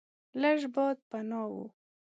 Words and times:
لږ 0.41 0.59
باد 0.73 0.97
پناه 1.09 1.49
و. 1.51 1.55